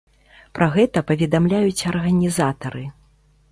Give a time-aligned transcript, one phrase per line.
[0.59, 2.85] Пра гэта паведамляюць арганізатары.